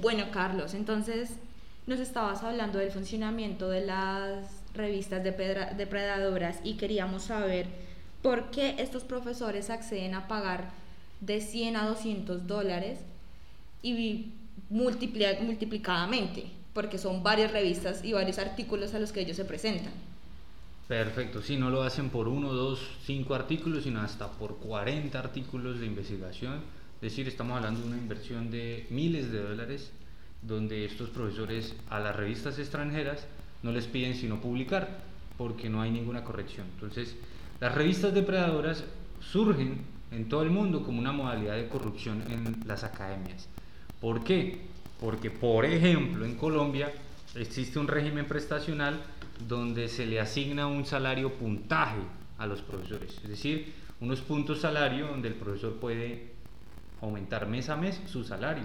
[0.00, 1.30] Bueno, Carlos, entonces
[1.88, 7.66] nos estabas hablando del funcionamiento de las revistas depredadoras y queríamos saber
[8.22, 10.70] por qué estos profesores acceden a pagar
[11.20, 13.00] de 100 a 200 dólares
[13.82, 14.32] y
[14.70, 16.44] multiplicadamente,
[16.74, 19.92] porque son varias revistas y varios artículos a los que ellos se presentan.
[20.86, 25.80] Perfecto, si no lo hacen por uno, dos, cinco artículos, sino hasta por 40 artículos
[25.80, 26.62] de investigación.
[27.00, 29.92] Es decir, estamos hablando de una inversión de miles de dólares,
[30.42, 33.24] donde estos profesores a las revistas extranjeras
[33.62, 34.98] no les piden sino publicar,
[35.36, 36.66] porque no hay ninguna corrección.
[36.74, 37.14] Entonces,
[37.60, 38.84] las revistas depredadoras
[39.20, 39.78] surgen
[40.10, 43.48] en todo el mundo como una modalidad de corrupción en las academias.
[44.00, 44.62] ¿Por qué?
[45.00, 46.92] Porque, por ejemplo, en Colombia
[47.36, 49.00] existe un régimen prestacional
[49.46, 52.00] donde se le asigna un salario puntaje
[52.38, 56.37] a los profesores, es decir, unos puntos salario donde el profesor puede
[57.00, 58.64] aumentar mes a mes su salario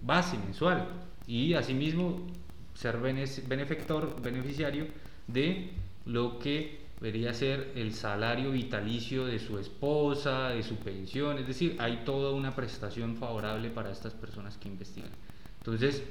[0.00, 0.86] base mensual
[1.26, 2.26] y asimismo
[2.74, 4.86] ser benefactor, beneficiario
[5.26, 5.70] de
[6.06, 11.76] lo que debería ser el salario vitalicio de su esposa, de su pensión, es decir,
[11.78, 15.10] hay toda una prestación favorable para estas personas que investigan.
[15.58, 16.02] Entonces,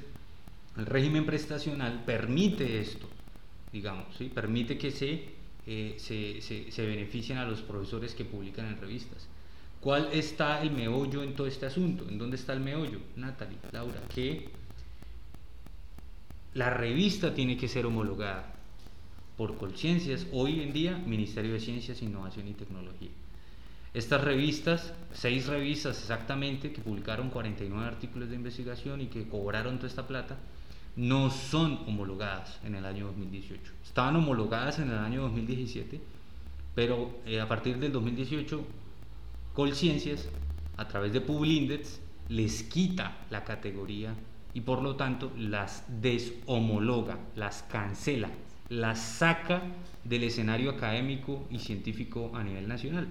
[0.76, 3.08] el régimen prestacional permite esto,
[3.72, 4.30] digamos, ¿sí?
[4.32, 5.24] permite que se,
[5.66, 9.28] eh, se, se, se beneficien a los profesores que publican en revistas.
[9.80, 12.04] ¿Cuál está el meollo en todo este asunto?
[12.08, 12.98] ¿En dónde está el meollo?
[13.16, 14.48] Natalie, Laura, que
[16.54, 18.54] la revista tiene que ser homologada
[19.36, 23.10] por Colciencias, hoy en día Ministerio de Ciencias, Innovación y Tecnología.
[23.94, 29.88] Estas revistas, seis revistas exactamente, que publicaron 49 artículos de investigación y que cobraron toda
[29.88, 30.36] esta plata,
[30.96, 33.72] no son homologadas en el año 2018.
[33.84, 36.00] Estaban homologadas en el año 2017,
[36.74, 38.66] pero eh, a partir del 2018,
[39.58, 40.28] Colciencias,
[40.76, 44.14] a través de Publindex, les quita la categoría
[44.54, 48.28] y por lo tanto las deshomologa, las cancela,
[48.68, 49.62] la saca
[50.04, 53.08] del escenario académico y científico a nivel nacional.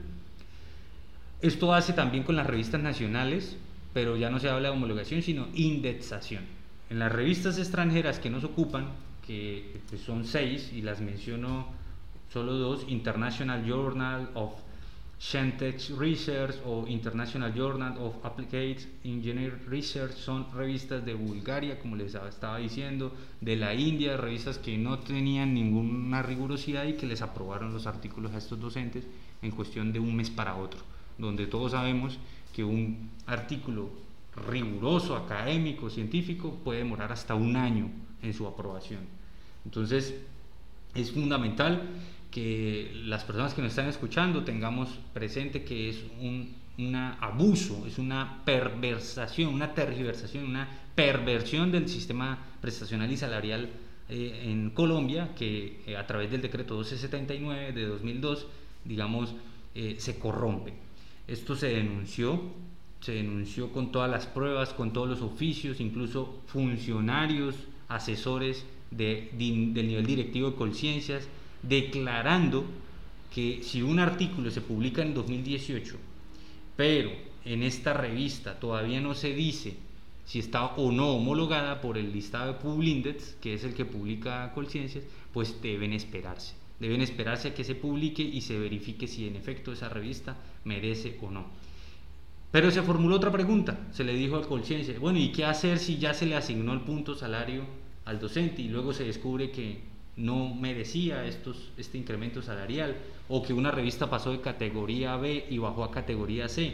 [1.41, 3.57] Esto hace también con las revistas nacionales,
[3.93, 6.45] pero ya no se habla de homologación, sino indexación.
[6.89, 8.93] En las revistas extranjeras que nos ocupan,
[9.27, 11.67] que son seis y las menciono
[12.31, 14.53] solo dos, International Journal of
[15.19, 22.13] Shantech Research o International Journal of Applied Engineering Research son revistas de Bulgaria, como les
[22.13, 23.11] estaba diciendo,
[23.41, 28.31] de la India, revistas que no tenían ninguna rigurosidad y que les aprobaron los artículos
[28.33, 29.07] a estos docentes
[29.41, 30.81] en cuestión de un mes para otro,
[31.17, 32.19] donde todos sabemos
[32.53, 33.89] que un artículo
[34.47, 37.89] riguroso, académico, científico, puede demorar hasta un año
[38.21, 39.01] en su aprobación.
[39.65, 40.13] Entonces,
[40.93, 41.81] es fundamental
[42.37, 48.43] que las personas que nos están escuchando tengamos presente que es un abuso, es una
[48.45, 53.71] perversación, una tergiversación, una perversión del sistema prestacional y salarial
[54.07, 58.45] eh, en Colombia que eh, a través del decreto 1279 de 2002,
[58.85, 59.33] digamos,
[59.73, 60.73] eh, se corrompe.
[61.27, 62.39] Esto se denunció,
[63.01, 67.55] se denunció con todas las pruebas, con todos los oficios, incluso funcionarios,
[67.87, 71.27] asesores de, del nivel directivo de Colciencias,
[71.63, 72.65] declarando
[73.33, 75.95] que si un artículo se publica en 2018,
[76.75, 77.11] pero
[77.45, 79.75] en esta revista todavía no se dice
[80.25, 84.51] si está o no homologada por el listado de Publindex, que es el que publica
[84.53, 86.53] Colciencias, pues deben esperarse.
[86.81, 90.35] Deben esperarse a que se publique y se verifique si en efecto esa revista
[90.65, 91.45] merece o no.
[92.51, 95.97] Pero se formuló otra pregunta, se le dijo a Colciencias, bueno, ¿y qué hacer si
[95.97, 97.63] ya se le asignó el punto salario
[98.03, 99.79] al docente y luego se descubre que
[100.17, 102.97] no merecía estos, este incremento salarial
[103.29, 106.73] o que una revista pasó de categoría B y bajó a categoría C.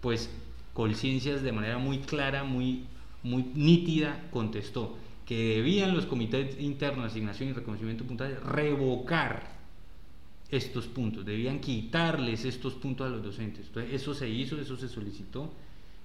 [0.00, 0.30] Pues
[0.74, 2.84] Colciencias de manera muy clara, muy,
[3.22, 4.96] muy nítida contestó
[5.26, 9.60] que debían los comités internos de asignación y reconocimiento puntajes revocar
[10.50, 13.66] estos puntos, debían quitarles estos puntos a los docentes.
[13.68, 15.52] Entonces, eso se hizo, eso se solicitó.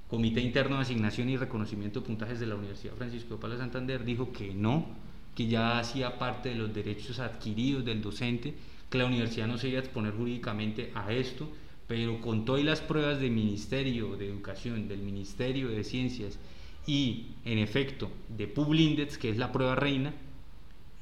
[0.07, 4.05] Comité Interno de Asignación y Reconocimiento de Puntajes de la Universidad Francisco de Paula Santander
[4.05, 4.85] dijo que no,
[5.35, 8.53] que ya hacía parte de los derechos adquiridos del docente,
[8.89, 11.49] que la universidad no se iba a exponer jurídicamente a esto,
[11.87, 16.39] pero con todas las pruebas del Ministerio de Educación, del Ministerio de Ciencias
[16.87, 20.13] y, en efecto, de Publindex, que es la prueba reina,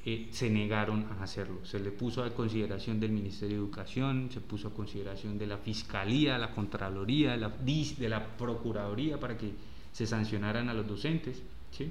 [0.06, 1.64] eh, se negaron a hacerlo.
[1.64, 5.56] Se le puso a consideración del Ministerio de Educación, se puso a consideración de la
[5.56, 9.52] Fiscalía, la Contraloría, la, de la Procuraduría para que
[9.92, 11.40] se sancionaran a los docentes.
[11.70, 11.90] ¿sí?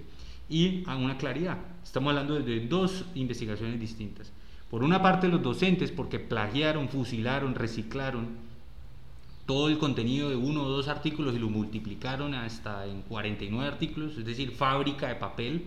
[0.49, 1.57] Y a una claridad.
[1.83, 4.31] Estamos hablando de dos investigaciones distintas.
[4.69, 8.29] Por una parte los docentes porque plagiaron, fusilaron, reciclaron
[9.45, 14.17] todo el contenido de uno o dos artículos y lo multiplicaron hasta en 49 artículos,
[14.17, 15.65] es decir, fábrica de papel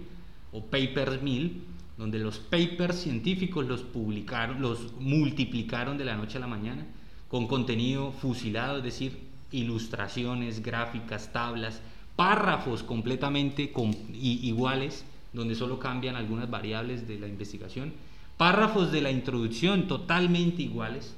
[0.52, 1.62] o papers mill,
[1.98, 6.86] donde los papers científicos los publicaron, los multiplicaron de la noche a la mañana
[7.28, 9.18] con contenido fusilado, es decir,
[9.50, 11.80] ilustraciones, gráficas, tablas,
[12.16, 13.72] párrafos completamente
[14.14, 17.92] iguales, donde solo cambian algunas variables de la investigación,
[18.36, 21.14] párrafos de la introducción totalmente iguales,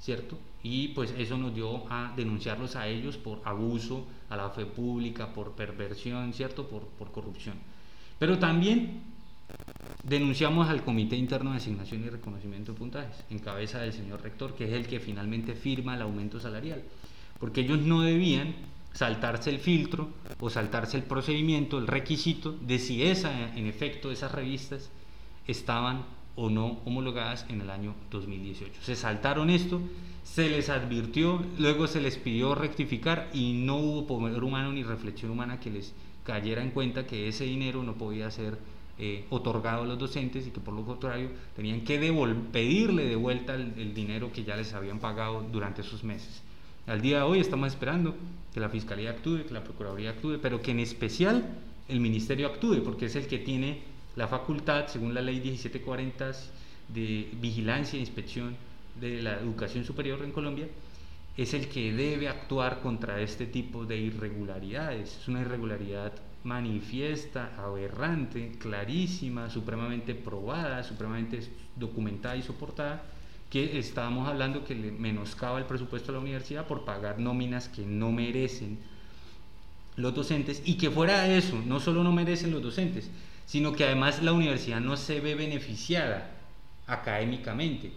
[0.00, 0.38] ¿cierto?
[0.62, 5.32] Y pues eso nos dio a denunciarlos a ellos por abuso a la fe pública,
[5.34, 6.66] por perversión, ¿cierto?
[6.68, 7.56] Por, por corrupción.
[8.18, 9.02] Pero también
[10.02, 14.54] denunciamos al Comité Interno de Asignación y Reconocimiento de Puntajes, en cabeza del señor rector,
[14.54, 16.82] que es el que finalmente firma el aumento salarial,
[17.38, 18.54] porque ellos no debían
[18.94, 20.08] saltarse el filtro
[20.40, 24.90] o saltarse el procedimiento, el requisito de si esa, en efecto esas revistas
[25.46, 26.04] estaban
[26.36, 28.80] o no homologadas en el año 2018.
[28.82, 29.80] Se saltaron esto,
[30.22, 35.32] se les advirtió, luego se les pidió rectificar y no hubo poder humano ni reflexión
[35.32, 35.92] humana que les
[36.24, 38.58] cayera en cuenta que ese dinero no podía ser
[38.96, 41.98] eh, otorgado a los docentes y que por lo contrario tenían que
[42.52, 46.43] pedirle de vuelta el dinero que ya les habían pagado durante esos meses.
[46.86, 48.14] Al día de hoy estamos esperando
[48.52, 51.42] que la Fiscalía actúe, que la Procuraduría actúe, pero que en especial
[51.88, 53.80] el Ministerio actúe, porque es el que tiene
[54.16, 56.32] la facultad, según la Ley 1740
[56.88, 58.54] de vigilancia e inspección
[59.00, 60.68] de la educación superior en Colombia,
[61.38, 65.20] es el que debe actuar contra este tipo de irregularidades.
[65.22, 66.12] Es una irregularidad
[66.44, 71.40] manifiesta, aberrante, clarísima, supremamente probada, supremamente
[71.76, 73.02] documentada y soportada,
[73.54, 77.86] que estábamos hablando que le menoscaba el presupuesto de la universidad por pagar nóminas que
[77.86, 78.80] no merecen
[79.94, 83.08] los docentes y que fuera de eso, no solo no merecen los docentes,
[83.46, 86.32] sino que además la universidad no se ve beneficiada
[86.88, 87.92] académicamente,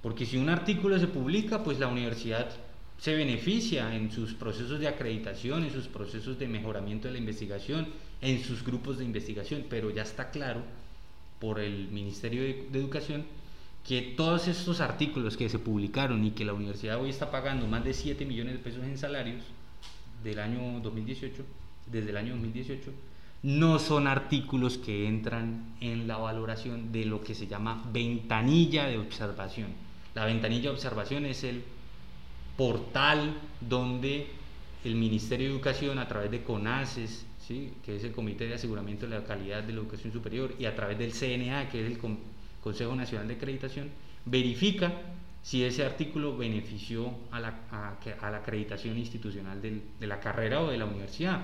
[0.00, 2.48] porque si un artículo se publica, pues la universidad
[2.96, 7.86] se beneficia en sus procesos de acreditación, en sus procesos de mejoramiento de la investigación,
[8.22, 10.62] en sus grupos de investigación, pero ya está claro
[11.38, 13.26] por el Ministerio de, Educación
[13.86, 17.84] que todos estos artículos que se publicaron y que la universidad hoy está pagando más
[17.84, 19.42] de 7 millones de pesos en salarios
[20.22, 21.44] del año 2018,
[21.86, 22.92] desde el año 2018,
[23.42, 28.98] no son artículos que entran en la valoración de lo que se llama ventanilla de
[28.98, 29.70] observación.
[30.14, 31.64] La ventanilla de observación es el
[32.56, 34.28] portal donde
[34.84, 37.72] el Ministerio de Educación a través de CONACES, ¿sí?
[37.84, 40.76] que es el Comité de Aseguramiento de la Calidad de la Educación Superior, y a
[40.76, 41.98] través del CNA, que es el
[42.62, 43.90] Consejo Nacional de Acreditación,
[44.24, 44.92] verifica
[45.42, 50.78] si ese artículo benefició a la, a, la acreditación institucional de la carrera o de
[50.78, 51.40] la universidad.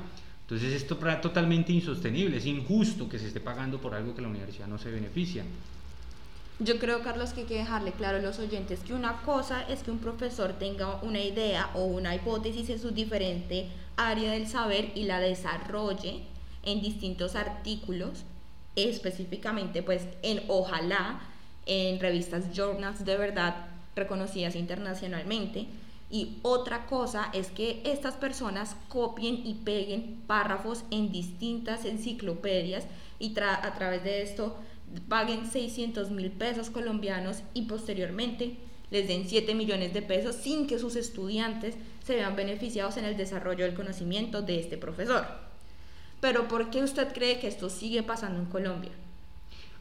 [0.49, 4.29] Entonces esto es totalmente insostenible, es injusto que se esté pagando por algo que la
[4.29, 5.45] universidad no se beneficia.
[6.59, 9.83] Yo creo, Carlos, que hay que dejarle claro a los oyentes que una cosa es
[9.83, 13.69] que un profesor tenga una idea o una hipótesis en su diferente
[13.99, 16.23] área del saber y la desarrolle
[16.63, 18.25] en distintos artículos
[18.77, 21.21] específicamente pues en ojalá
[21.67, 25.67] en revistas journals de verdad reconocidas internacionalmente
[26.11, 32.87] y otra cosa es que estas personas copien y peguen párrafos en distintas enciclopedias
[33.19, 34.57] y a través de esto
[35.09, 38.57] paguen 600 mil pesos colombianos y posteriormente
[38.91, 41.75] les den 7 millones de pesos sin que sus estudiantes
[42.05, 45.48] se vean beneficiados en el desarrollo del conocimiento de este profesor.
[46.21, 48.91] Pero ¿por qué usted cree que esto sigue pasando en Colombia?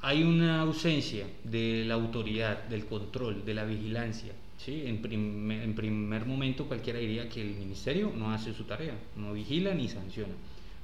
[0.01, 4.33] Hay una ausencia de la autoridad, del control, de la vigilancia.
[4.57, 4.83] ¿sí?
[4.85, 9.73] En, en primer momento cualquiera diría que el ministerio no hace su tarea, no vigila
[9.73, 10.33] ni sanciona.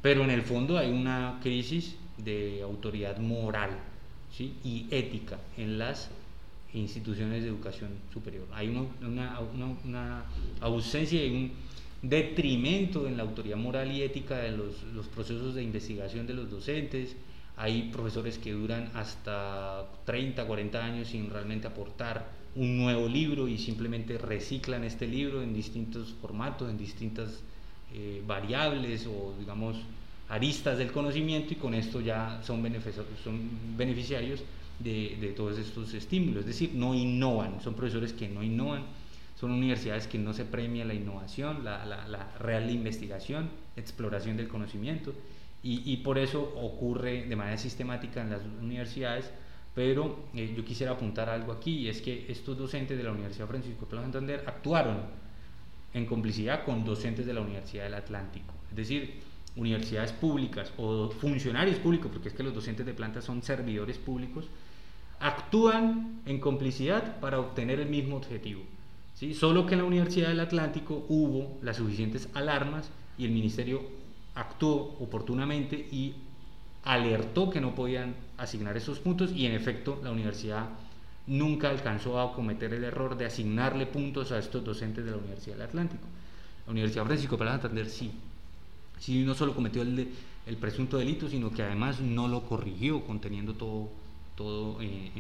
[0.01, 3.72] Pero en el fondo hay una crisis de autoridad moral
[4.36, 4.55] ¿sí?
[4.63, 6.10] y ética en las
[6.74, 8.48] instituciones de educación superior.
[8.53, 10.25] Hay una, una, una
[10.60, 11.51] ausencia y un
[12.03, 14.75] detrimento en la autoridad moral y ética de los,
[15.15, 17.15] procesos de investigación de los docentes.
[17.55, 23.57] Hay profesores que duran hasta 30, 40 años sin realmente aportar un nuevo libro y
[23.57, 27.41] simplemente reciclan este libro en distintos formatos, en distintas
[27.93, 29.77] eh, variables o digamos
[30.29, 32.63] aristas del conocimiento y con esto ya son,
[33.24, 34.43] son beneficiarios
[34.79, 36.41] de, de todos estos estímulos.
[36.41, 38.83] Es decir, no innovan, son profesores que no innovan
[39.43, 45.13] son universidades que no se premia la innovación, la, la, real investigación, exploración del conocimiento,
[45.62, 49.29] y, y, por eso ocurre de manera sistemática en las universidades,
[49.75, 53.47] pero eh, yo quisiera apuntar algo aquí, y es que estos docentes de la Universidad
[53.50, 55.00] Francisco de Santander actuaron
[55.93, 59.19] en complicidad con docentes de la Universidad del Atlántico, es decir,
[59.57, 64.45] universidades públicas o funcionarios públicos, porque es que los docentes de planta son servidores públicos,
[65.19, 68.63] actúan en complicidad para obtener el mismo objetivo
[69.15, 69.34] ¿sí?
[69.34, 73.82] Solo que en la Universidad del Atlántico hubo las suficientes alarmas y el ministerio
[74.36, 76.15] actuó oportunamente y
[76.84, 80.67] alertó que no podían asignar esos puntos y en efecto la universidad
[81.27, 85.55] nunca alcanzó a cometer el error de asignarle puntos a estos docentes de la Universidad
[85.55, 86.03] del Atlántico.
[86.65, 88.12] La Universidad Francisco de Santander sí,
[89.00, 90.10] sí no solo cometió el,
[90.46, 93.89] el, presunto delito, sino que además no lo corrigió conteniendo todo,
[94.36, 95.12] todo eh,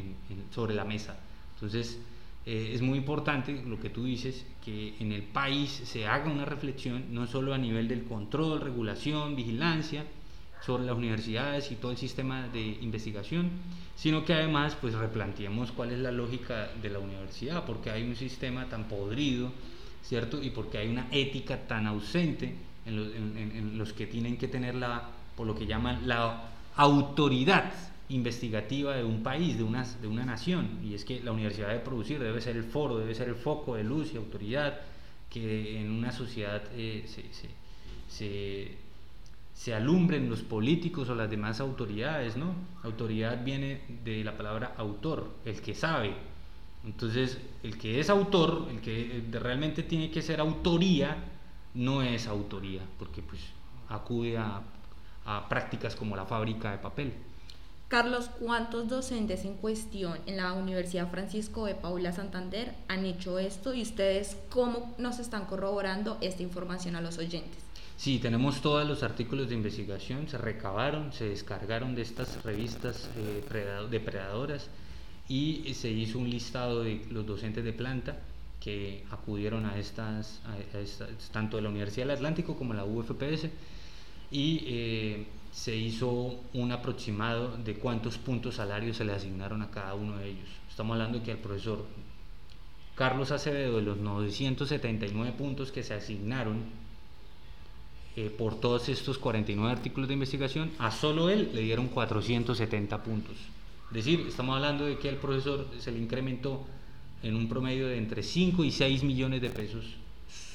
[0.53, 1.17] sobre la mesa.
[1.55, 1.99] Entonces,
[2.45, 6.45] eh, es muy importante lo que tú dices, que en el país se haga una
[6.45, 10.05] reflexión, no solo a nivel del control, regulación, vigilancia,
[10.65, 13.51] sobre las universidades y todo el sistema de investigación,
[13.95, 18.15] sino que además pues replanteemos cuál es la lógica de la universidad, porque hay un
[18.15, 19.51] sistema tan podrido,
[20.03, 20.41] ¿cierto?
[20.41, 25.47] Y porque hay una ética tan ausente en los, que tienen que tener la, por
[25.47, 27.71] lo que llaman la autoridad
[28.13, 31.81] investigativa de un país, de una, de una nación, y es que la universidad debe
[31.81, 34.81] producir, debe ser el foro, debe ser el foco de luz y autoridad
[35.29, 37.23] que en una sociedad eh, se,
[38.07, 38.83] se
[39.53, 42.53] se alumbren los políticos o las demás autoridades, ¿no?
[42.83, 46.13] Autoridad viene de la palabra autor, el que sabe.
[46.83, 51.15] Entonces, el que es autor, el que realmente tiene que ser autoría,
[51.75, 53.41] no es autoría, porque pues
[53.87, 54.61] acude a,
[55.25, 57.13] a prácticas como la fábrica de papel.
[57.93, 63.71] Carlos, ¿cuántos docentes en cuestión en la Universidad Francisco de Paula Santander han hecho esto
[63.75, 67.59] y ustedes cómo nos están corroborando esta información a los oyentes?
[67.95, 73.43] Sí, tenemos todos los artículos de investigación, se recabaron, se descargaron de estas revistas eh,
[73.91, 74.71] depredadoras
[75.29, 78.17] y se hizo un listado de los docentes de planta
[78.59, 80.41] que acudieron a estas,
[81.31, 83.49] tanto de la Universidad del Atlántico como la UFPS,
[84.31, 89.93] y eh, se hizo un aproximado de cuántos puntos salarios se le asignaron a cada
[89.93, 90.49] uno de ellos.
[90.69, 91.85] Estamos hablando de que al profesor
[92.95, 96.63] Carlos Acevedo, de los 979 puntos que se asignaron,
[98.15, 103.35] eh, por todos estos 49 artículos de investigación, a solo él le dieron 470 puntos.
[103.89, 106.65] Es decir, estamos hablando de que al profesor se le incrementó
[107.21, 109.85] en un promedio de entre 5 y 6 millones de pesos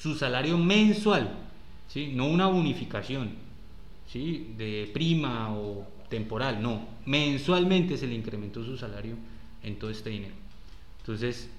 [0.01, 1.31] su salario mensual,
[1.87, 2.11] ¿sí?
[2.13, 3.48] no una bonificación
[4.11, 4.53] ¿sí?
[4.57, 9.15] de prima o temporal, no, mensualmente se le incrementó su salario
[9.63, 10.35] en todo este dinero.
[11.01, 11.49] Entonces,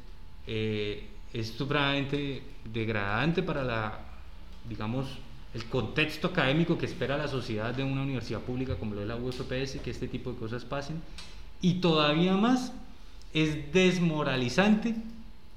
[0.47, 2.43] eh, es supremamente
[2.73, 4.01] degradante para la,
[4.69, 5.07] digamos,
[5.55, 9.17] el contexto académico que espera la sociedad de una universidad pública como lo es la
[9.17, 11.01] UFPS, que este tipo de cosas pasen.
[11.61, 12.73] Y todavía más
[13.33, 14.97] es desmoralizante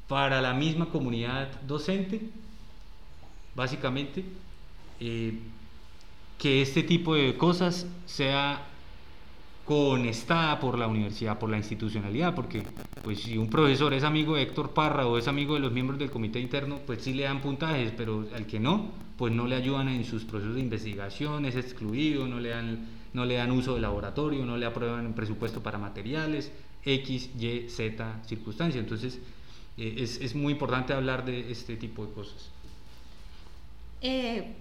[0.08, 2.22] para la misma comunidad docente,
[3.56, 4.24] básicamente,
[5.00, 5.40] eh,
[6.44, 8.66] que este tipo de cosas sea
[9.64, 12.64] conestada por la universidad, por la institucionalidad, porque
[13.02, 15.98] pues si un profesor es amigo de Héctor Parra o es amigo de los miembros
[16.00, 19.56] del comité interno, pues sí le dan puntajes, pero al que no, pues no le
[19.56, 23.76] ayudan en sus procesos de investigación, es excluido, no le dan, no le dan uso
[23.76, 26.52] de laboratorio, no le aprueban presupuesto para materiales,
[26.84, 28.82] X, Y, Z circunstancia.
[28.82, 29.18] Entonces
[29.78, 32.50] eh, es, es, muy importante hablar de este tipo de cosas.
[34.02, 34.58] Eh,